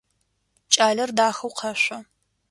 Кӏалэр 0.73 1.09
дахэу 1.17 1.51
къэшъо. 1.57 1.97